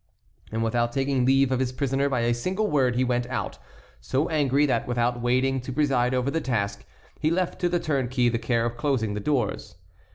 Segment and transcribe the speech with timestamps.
[0.51, 3.59] And without taking leave of his prisoner by a single word he went out,
[3.99, 6.85] so angry that without waiting to preside over the task,
[7.19, 9.75] he left to the turnkey the care of closing the doors.